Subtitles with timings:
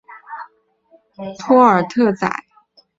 [1.37, 2.27] 托尔特宰。